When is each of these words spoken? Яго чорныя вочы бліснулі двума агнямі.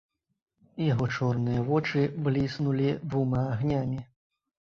Яго 0.83 1.05
чорныя 1.17 1.59
вочы 1.67 2.01
бліснулі 2.27 2.89
двума 3.09 3.45
агнямі. 3.53 4.01